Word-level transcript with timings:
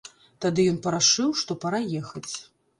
Тады 0.45 0.65
ён 0.71 0.79
парашыў, 0.87 1.37
што 1.43 1.59
пара 1.67 1.85
ехаць. 2.03 2.29